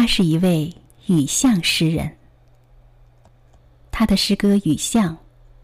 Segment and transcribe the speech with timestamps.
[0.00, 0.72] 他是一位
[1.08, 2.08] 雨巷诗人。
[3.90, 5.12] 他的诗歌《雨巷》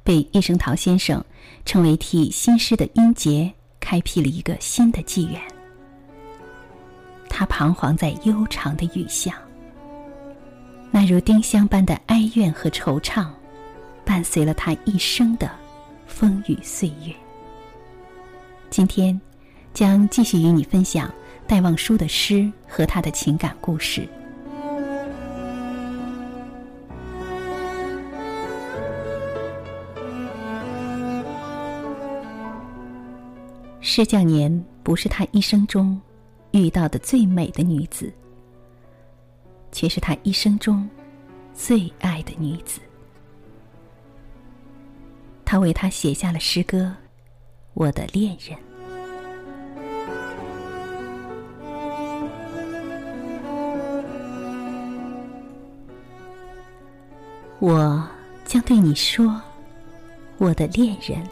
[0.03, 1.25] 被叶圣陶先生
[1.64, 5.41] 称为替新诗的音节开辟了一个新的纪元。
[7.29, 9.33] 他彷徨在悠长的雨巷，
[10.91, 13.29] 那如丁香般的哀怨和惆怅，
[14.05, 15.48] 伴随了他一生的
[16.09, 17.14] 风雨岁月。
[18.69, 19.21] 今天，
[19.73, 21.09] 将继续与你分享
[21.46, 24.09] 戴望舒的诗和他的情感故事。
[33.86, 36.00] 施教年不是他一生中
[36.52, 38.10] 遇到的最美的女子，
[39.72, 40.88] 却是他一生中
[41.52, 42.80] 最爱的女子。
[45.44, 46.78] 他为她写下了诗歌
[47.74, 48.58] 《我的恋人》。
[57.58, 58.02] 我
[58.46, 59.38] 将对你说，
[60.38, 61.22] 我的恋人。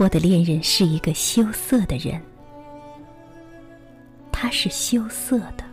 [0.00, 2.18] 我的恋人是一个羞涩的人，
[4.32, 5.64] 他是羞涩的，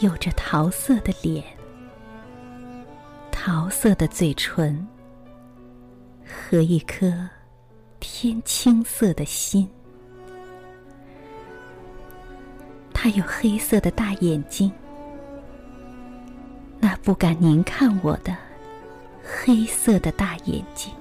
[0.00, 1.42] 有着桃色的脸，
[3.32, 4.86] 桃色的嘴唇，
[6.26, 7.10] 和一颗
[8.00, 9.66] 天青色的心。
[12.92, 14.70] 他有黑色的大眼睛。
[16.78, 18.36] 那不敢凝看我的
[19.24, 20.92] 黑色的大眼睛，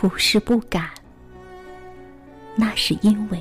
[0.00, 0.88] 不是不敢，
[2.56, 3.38] 那是因为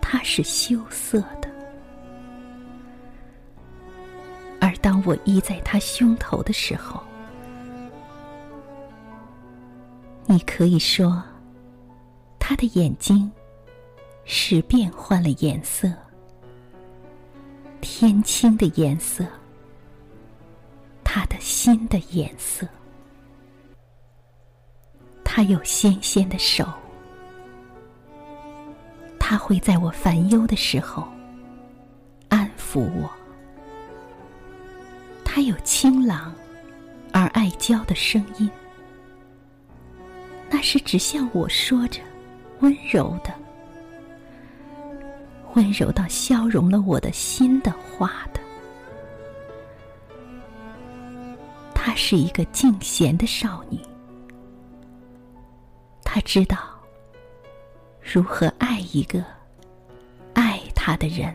[0.00, 1.50] 它是羞涩的。
[4.60, 7.02] 而当我依在他胸头的时候，
[10.26, 11.20] 你可以说，
[12.38, 13.28] 他的眼睛
[14.24, 15.92] 是变换了颜色。
[17.80, 19.26] 天青的颜色，
[21.02, 22.64] 他的心的颜色，
[25.38, 26.66] 他有纤纤的手，
[29.20, 31.06] 他会在我烦忧的时候
[32.28, 33.08] 安抚我。
[35.24, 36.34] 他有清朗
[37.12, 38.50] 而爱娇的声音，
[40.50, 42.00] 那是只向我说着
[42.58, 43.32] 温柔的。
[45.54, 48.40] 温柔到消融了我的心的话的，
[51.72, 53.78] 她是一个静闲的少女，
[56.18, 56.58] 她知道
[58.02, 59.24] 如何爱一个
[60.34, 61.32] 爱他的人，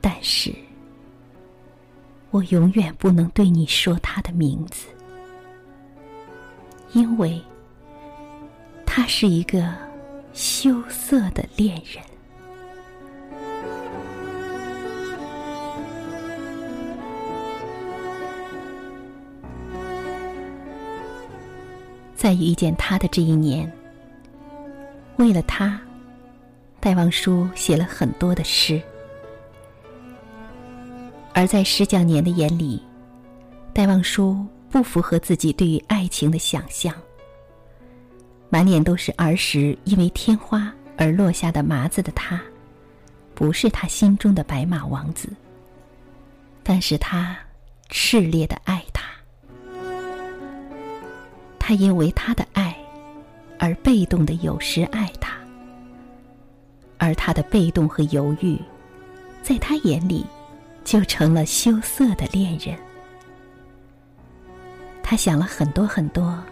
[0.00, 0.54] 但是
[2.30, 4.86] 我永远不能对你说他的名字，
[6.92, 7.42] 因为
[8.86, 9.74] 他是一个。
[10.32, 12.02] 羞涩的恋人，
[22.22, 23.68] 在遇见他的这一年，
[25.16, 25.76] 为了他，
[26.78, 28.80] 戴望舒写了很多的诗。
[31.34, 32.80] 而在施匠年的眼里，
[33.72, 36.94] 戴望舒不符合自己对于爱情的想象。
[38.48, 42.40] 满脸都是儿时因为天花而落下的麻子的他，
[43.34, 45.28] 不是他心中的白马王子。
[46.62, 47.36] 但是他
[47.90, 48.80] 炽烈的爱
[51.64, 52.76] 他，因为他的爱
[53.56, 55.32] 而被动的有时爱他，
[56.98, 58.58] 而他的被动和犹豫，
[59.44, 60.26] 在他眼里
[60.82, 62.76] 就成了羞涩的恋人。
[65.04, 66.42] 他想了很多很多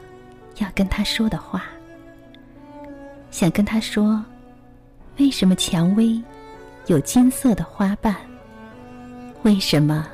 [0.58, 1.64] 要跟他说的话。
[3.32, 4.24] 想跟他说，
[5.18, 6.22] 为什么蔷薇
[6.86, 8.14] 有金色的花瓣？
[9.42, 10.06] 为什么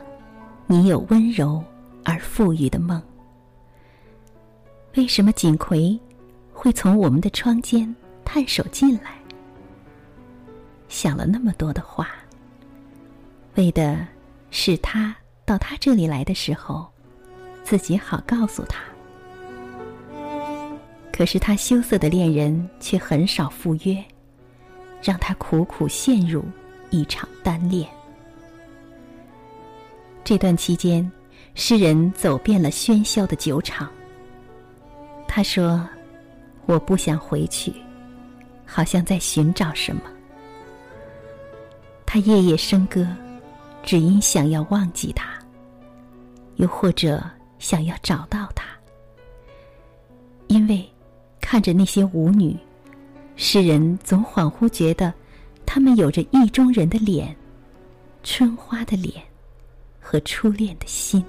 [0.67, 1.63] 你有温柔
[2.03, 3.03] 而富裕的梦？
[4.97, 5.99] 为什么锦葵
[6.55, 9.13] 会从我们的窗间探手进来？
[10.89, 12.09] 想了那么多的话，
[13.57, 14.07] 为的
[14.51, 16.87] 是他到他这里来的时候，
[17.63, 18.81] 自己好告诉他。
[21.13, 24.03] 可是他羞涩的恋人却很少赴约，
[25.03, 26.43] 让他苦苦陷入
[26.89, 27.87] 一场单恋。
[30.25, 31.11] 这段期间，
[31.55, 33.91] 诗人走遍了喧嚣的酒场。
[35.37, 35.87] 他说
[36.65, 37.71] ：“我不想回去，
[38.65, 40.01] 好像在寻找什么。”
[42.07, 43.07] 他夜夜笙歌，
[43.83, 45.39] 只因想要忘记他，
[46.55, 47.23] 又或者
[47.59, 48.65] 想要找到他，
[50.47, 50.83] 因为。
[51.39, 52.57] 看着那些舞女
[53.37, 55.13] 诗人总恍惚觉得，
[55.67, 57.37] 他们有着意中人的脸，
[58.25, 59.23] 春花的脸，
[60.01, 61.23] 和初恋的心。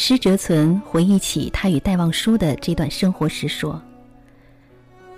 [0.00, 3.82] 施哲存回忆起他与戴望舒的这段生活时说：“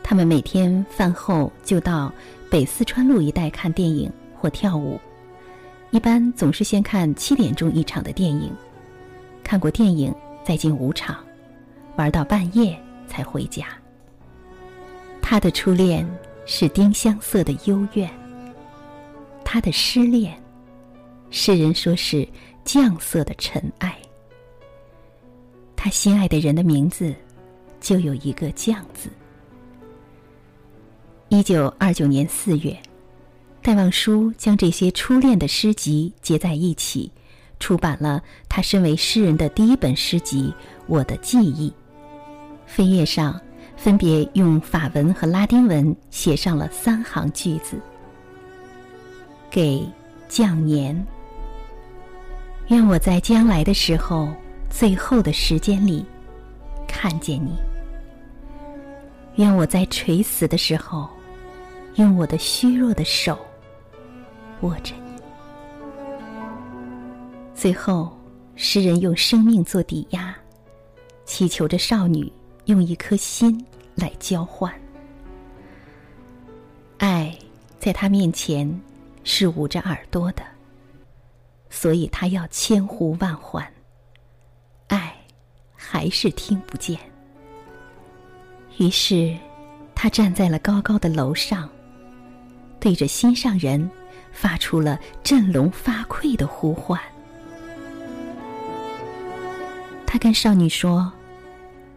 [0.03, 2.11] 他们每天饭后就到
[2.51, 4.99] 北四川路一带看电影或跳舞，
[5.91, 8.51] 一般总是先看七点钟一场的电影，
[9.45, 11.23] 看过电影再进舞场，
[11.97, 12.75] 玩到半夜
[13.07, 13.67] 才回家。
[15.21, 16.09] 他的初恋
[16.47, 18.11] 是丁香色的幽怨，
[19.45, 20.43] 他的失恋，
[21.29, 22.27] 世人说是
[22.65, 23.95] 绛色的尘埃。”
[25.83, 27.15] 他心爱的人的名字，
[27.81, 29.09] 就有一个“绛”字。
[31.31, 32.79] 一九二九年四月，
[33.63, 37.11] 戴望舒将这些初恋的诗集结在一起，
[37.59, 40.53] 出版了他身为诗人的第一本诗集
[40.87, 41.71] 《我的记忆》。
[42.71, 43.41] 扉页上
[43.75, 47.81] 分别用法文和拉丁文写上了三行句子
[49.51, 49.83] ：“给
[50.29, 51.07] 将年，
[52.69, 54.29] 愿我在将来的时候。”
[54.71, 56.07] 最后的时间里，
[56.89, 57.59] 看见你。
[59.35, 61.09] 愿我在垂死的时候，
[61.97, 63.39] 用我的虚弱的手
[64.63, 65.21] 握着你。
[67.55, 68.17] 最后，
[68.55, 70.35] 诗人用生命做抵押，
[71.27, 72.33] 祈求着少女
[72.67, 73.63] 用一颗心
[73.95, 74.73] 来交换。
[76.97, 77.37] 爱
[77.79, 78.81] 在他面前
[79.25, 80.43] 是捂着耳朵的，
[81.69, 83.67] 所以他要千呼万唤。
[85.83, 86.99] 还是听不见。
[88.77, 89.35] 于是，
[89.95, 91.67] 他站在了高高的楼上，
[92.79, 93.91] 对着心上人
[94.31, 97.01] 发出了振聋发聩的呼唤。
[100.07, 101.11] 他跟少女说：“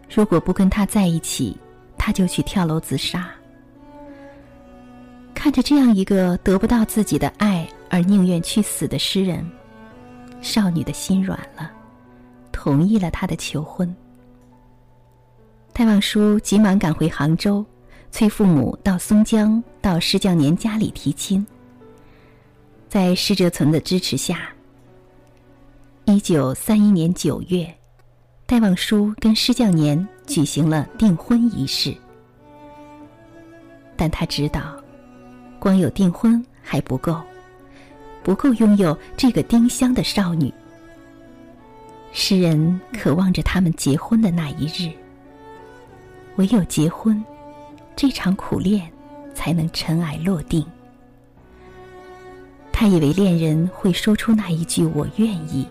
[0.09, 1.57] 如果不跟他在一起，
[1.97, 3.30] 他就去跳楼自杀。”
[5.35, 9.45] 看着这样一个得不到自己的爱而宁愿去死的诗人，
[10.41, 11.69] 少女的心软了。
[12.63, 13.94] 同意了他的求婚。
[15.74, 17.65] 戴望舒急忙赶回杭州，
[18.10, 21.45] 催父母到松江到施教年家里提亲。
[22.88, 24.48] 在施哲存的支持下，
[26.06, 27.68] 一九三一年九月，
[28.45, 31.94] 戴望舒跟施教年举行了订婚仪式。
[33.98, 34.81] 但他知道，
[35.59, 37.19] 光有订婚还不够，
[38.24, 40.50] 不够拥有这个丁香的少女。
[42.15, 44.94] 诗人渴望着他们结婚的那一日。
[46.36, 47.24] 唯有结婚，
[47.95, 48.89] 这场苦恋
[49.33, 50.65] 才能尘埃落定。
[52.71, 55.68] 他以为恋人会说出那一句“我愿意”，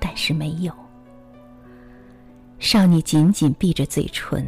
[0.00, 0.72] 但是没有。
[2.58, 4.44] 少女紧紧闭着嘴唇，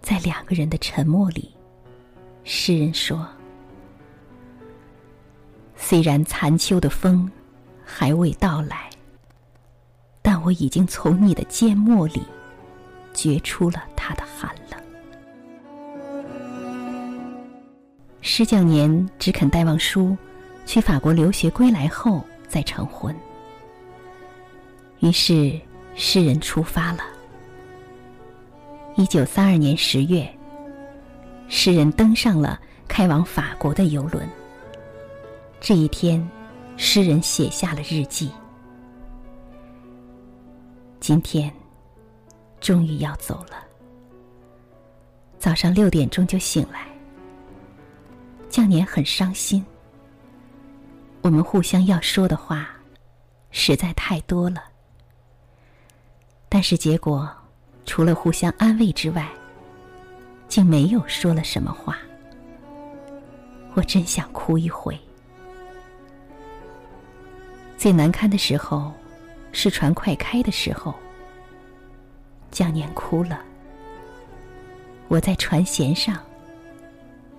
[0.00, 1.54] 在两个人的沉默里，
[2.44, 3.26] 诗人说
[5.76, 7.30] ：“虽然残秋的风
[7.84, 8.88] 还未到来。”
[10.46, 12.22] 我已经从你的缄默里，
[13.12, 14.80] 觉出了他的寒冷。
[18.20, 20.16] 施教年只肯戴望舒
[20.64, 23.12] 去法国留学归来后再成婚。
[25.00, 25.60] 于是
[25.96, 27.00] 诗人出发了。
[28.94, 30.32] 一九三二年十月，
[31.48, 34.24] 诗人登上了开往法国的游轮。
[35.60, 36.24] 这一天，
[36.76, 38.30] 诗人写下了日记。
[40.98, 41.52] 今天，
[42.60, 43.64] 终于要走了。
[45.38, 46.88] 早上六点钟就醒来，
[48.48, 49.64] 降年很伤心。
[51.22, 52.68] 我们互相要说的话，
[53.50, 54.64] 实在太多了。
[56.48, 57.30] 但是结果，
[57.84, 59.28] 除了互相安慰之外，
[60.48, 61.98] 竟没有说了什么话。
[63.74, 64.98] 我真想哭一回。
[67.76, 68.92] 最难堪的时候。
[69.58, 70.94] 是船快开的时候，
[72.50, 73.42] 江年哭了。
[75.08, 76.22] 我在船舷上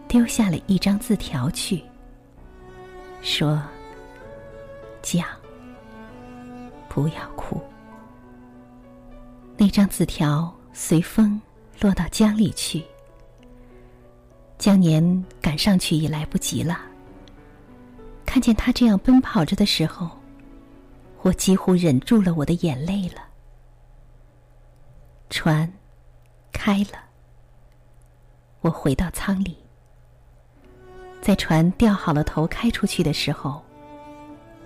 [0.07, 1.79] 丢下了一张字条去，
[3.21, 3.61] 说
[5.03, 5.23] ：“江，
[6.89, 7.61] 不要哭。”
[9.55, 11.39] 那张字条随风
[11.79, 12.83] 落到江里去。
[14.57, 16.79] 江年赶上去已来不及了。
[18.25, 20.09] 看见他这样奔跑着的时候。
[21.21, 23.21] 我几乎忍住了我的眼泪了。
[25.29, 25.71] 船
[26.53, 26.99] 开了，
[28.61, 29.57] 我回到舱里，
[31.21, 33.61] 在船掉好了头开出去的时候，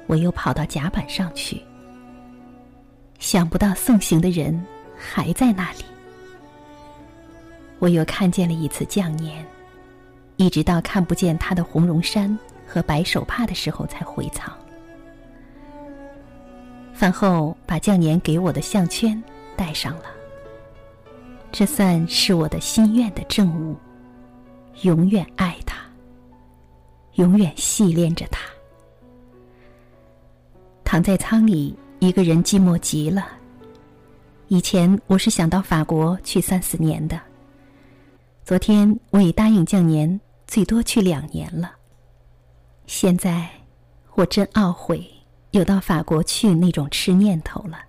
[0.07, 1.61] 我又跑到甲板上去。
[3.17, 4.63] 想不到送行的人
[4.97, 5.85] 还在那里。
[7.79, 9.43] 我又看见了一次降年，
[10.37, 14.55] 一直到看不见他的红绒衫和白手帕的时候才回舱。
[17.01, 19.19] 饭后把降年给我的项圈
[19.57, 20.05] 戴上了，
[21.51, 23.75] 这算是我的心愿的证物。
[24.83, 25.77] 永远爱他，
[27.13, 28.39] 永远系恋着他。
[30.83, 33.29] 躺在舱里，一个人寂寞极了。
[34.49, 37.19] 以前我是想到法国去三四年的，
[38.45, 41.71] 昨天我已答应降年，最多去两年了。
[42.85, 43.49] 现在
[44.13, 45.03] 我真懊悔
[45.51, 47.79] 有到法国去那种痴念头了。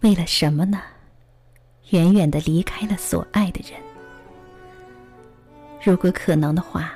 [0.00, 0.80] 为了什么呢？
[1.90, 3.80] 远远的离开了所爱的人。
[5.82, 6.92] 如果可能的话，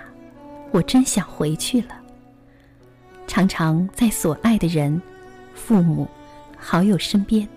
[0.73, 1.99] 我真想回去了。
[3.26, 5.00] 常常在所爱的人、
[5.54, 6.06] 父母、
[6.59, 7.49] 好友身边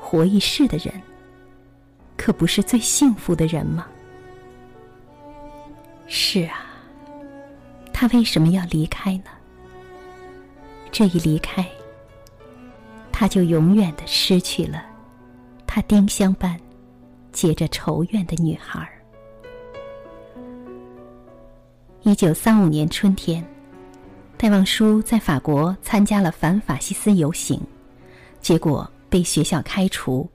[0.00, 0.92] 活一世的人，
[2.16, 3.86] 可不是最幸福的人吗？
[6.06, 6.66] 是啊，
[7.92, 9.30] 他为什么要离开呢？
[10.96, 11.68] 这一离开，
[13.10, 14.86] 他就永远的失去了
[15.66, 16.56] 他丁香般
[17.32, 18.92] 结着仇怨的女孩儿。
[22.02, 23.44] 一九三五年春天，
[24.36, 27.60] 戴望舒在法国参加了反法西斯游行，
[28.40, 30.30] 结果被学校开除，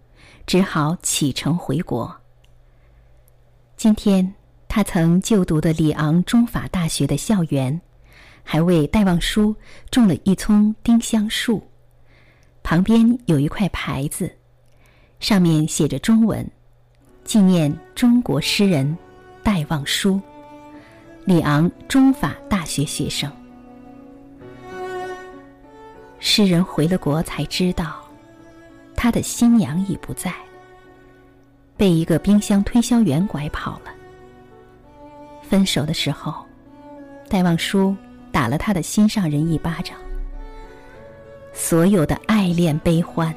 [0.46, 2.14] 只好启程回国。
[3.78, 4.36] 今天，
[4.68, 7.80] 他曾就读的里昂中法大学的校园，
[8.52, 9.56] 还为戴望舒
[9.92, 11.64] 种了一丛丁香树，
[12.64, 14.36] 旁边有一块牌子，
[15.20, 16.44] 上面写着中文
[17.24, 18.98] ：“纪念中国诗人
[19.44, 20.20] 戴望舒。”
[21.26, 23.32] 里昂中法大学学生，
[26.18, 28.04] 诗人回了国才知道，
[28.96, 30.34] 他的新娘已不在，
[31.78, 33.94] 被一个冰箱推销员拐跑了。
[35.48, 36.44] 分手的时候，
[37.30, 37.96] 戴望舒
[38.32, 39.98] 打了他的心上人一巴掌，
[41.54, 43.34] 所有的爱恋悲欢，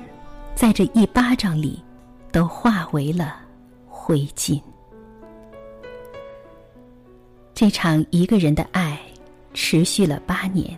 [0.54, 1.82] 在这一巴掌里，
[2.30, 3.37] 都化为了
[3.88, 4.61] 灰烬。
[7.54, 8.99] 这场一个人的爱，
[9.54, 10.76] 持续了八年。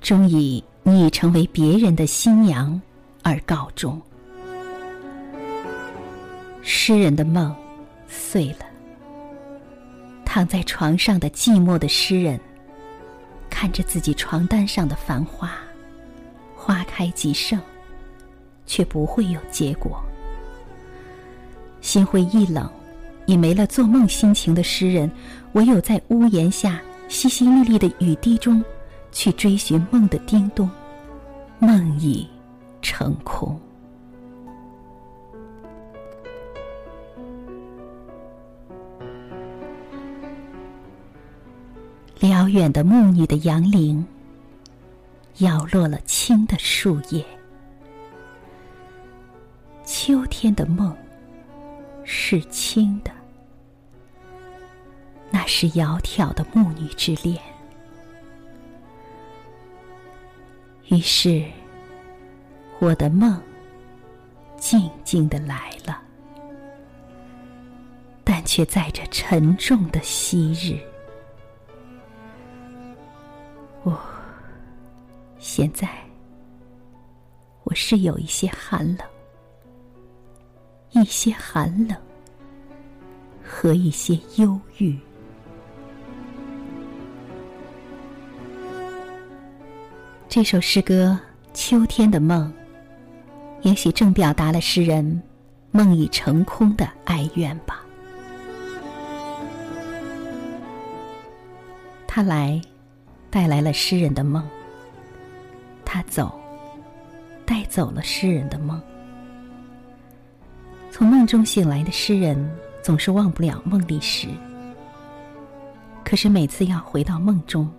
[0.00, 2.80] 终以你已成为别人的新娘
[3.22, 4.00] 而告终。
[6.62, 7.54] 诗人的梦
[8.06, 8.66] 碎了。
[10.24, 12.38] 躺在床上的寂寞的诗人，
[13.58, 15.50] 看着自己床单上的繁花，
[16.54, 17.58] 花开即盛，
[18.66, 19.98] 却不会有结果。
[21.80, 22.70] 心灰意冷。
[23.24, 25.10] 已没了做梦心情的诗人，
[25.54, 28.62] 唯有在屋檐下淅淅沥沥的雨滴中，
[29.10, 30.70] 去追寻梦的叮咚。
[31.58, 32.28] 梦已
[32.82, 33.58] 成空。
[42.28, 44.04] 辽远的牧女的杨铃，
[45.36, 47.24] 摇落了青的树叶。
[49.84, 50.92] 秋天的梦，
[52.02, 53.12] 是轻的。
[55.30, 57.40] 那是窈窕的牧女之恋。
[60.88, 61.44] 于是，
[62.80, 63.40] 我的梦
[64.56, 66.02] 静静的来了，
[68.24, 70.76] 但却在这沉重的昔日。
[73.86, 73.96] 我
[75.38, 75.88] 现在，
[77.62, 79.06] 我是有一些寒冷，
[80.90, 81.96] 一些寒冷
[83.44, 84.98] 和一些忧郁。
[90.28, 91.16] 这首诗歌
[91.54, 92.52] 《秋天的梦》，
[93.68, 95.22] 也许正表达了诗人
[95.70, 97.84] 梦已成空的哀怨吧。
[102.04, 102.60] 他来，
[103.36, 104.42] 带来了诗人的梦；
[105.84, 106.40] 他走，
[107.44, 108.80] 带走了诗人的梦。
[110.90, 112.50] 从梦中醒来的诗人，
[112.82, 114.26] 总是忘不了梦里时。
[116.02, 117.70] 可是每次要回到梦中。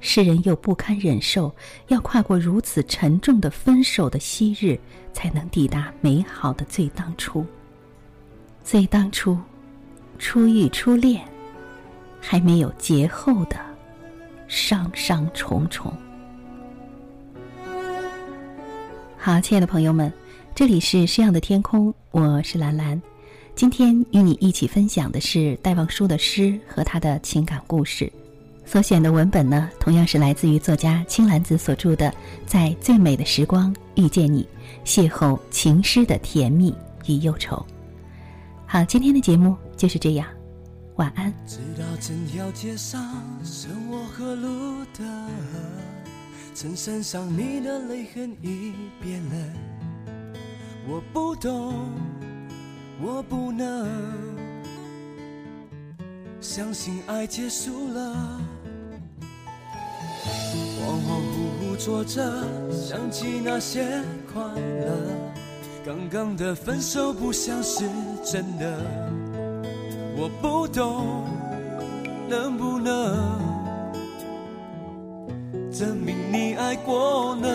[0.00, 1.54] 诗人又不堪忍受，
[1.88, 4.80] 要跨过如此沉重的分手的昔日，
[5.12, 7.44] 才能抵达美好的最当初。
[8.64, 9.38] 最当初，
[10.18, 11.22] 初遇初恋，
[12.22, 13.56] 还没有劫后的
[14.52, 15.90] 上上重重。
[19.16, 20.12] 好，亲爱的朋友们，
[20.54, 23.00] 这里是诗样的天空，我是兰兰。
[23.54, 28.12] 今天与你一起分享的是戴望舒的诗和他的情感故事。
[28.66, 32.10] 所选的文本呢，同样是来自于作家青兰子所著的
[32.44, 34.46] 《在最美的时光遇见你，
[34.84, 36.74] 邂逅情诗的甜蜜
[37.06, 37.56] 与忧愁》。
[38.66, 40.28] 好，今天的节目就是这样，
[40.96, 41.32] 晚安。
[41.46, 43.00] 直到整条街上
[43.42, 43.98] 剩我
[44.34, 45.04] 路的，
[46.54, 49.34] 衬衫上你的泪痕已变了，
[50.86, 51.74] 我不懂，
[53.00, 53.88] 我不能
[56.40, 58.40] 相信爱结束了。
[60.78, 64.92] 恍恍惚惚坐着，想起那些快乐。
[65.84, 67.88] 刚刚的分手不像是
[68.24, 68.78] 真的，
[70.16, 71.26] 我不懂，
[72.28, 73.41] 能不能
[75.72, 77.48] 证明你爱过呢？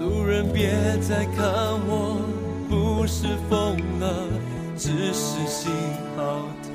[0.00, 1.46] 路人别再看
[1.86, 2.18] 我，
[2.68, 4.26] 不是疯了，
[4.76, 5.70] 只是心
[6.16, 6.74] 好疼。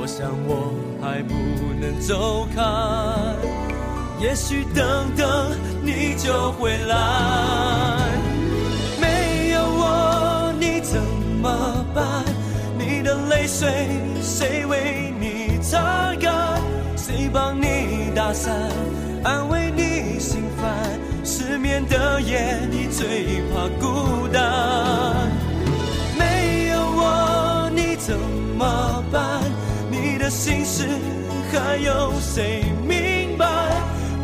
[0.00, 0.72] 我想我
[1.02, 1.34] 还不
[1.78, 2.62] 能走开，
[4.24, 5.50] 也许等等
[5.82, 8.08] 你就回来。
[8.98, 11.02] 没有我你怎
[11.42, 12.24] 么办？
[12.78, 13.68] 你的泪水
[14.22, 14.97] 谁为
[18.28, 18.54] 打伞，
[19.24, 21.00] 安慰你心烦？
[21.24, 25.32] 失眠的夜你最怕孤单。
[26.18, 29.40] 没有我你怎么办？
[29.90, 30.86] 你的心事
[31.50, 33.46] 还有谁明白？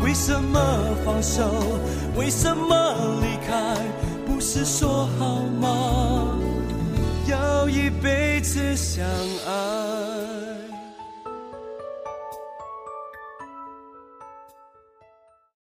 [0.03, 0.61] 为什么
[1.03, 1.41] 放手？
[2.15, 3.75] 为什么离开？
[4.27, 6.37] 不是说好吗？
[7.27, 9.03] 要一辈子相
[9.47, 10.14] 爱。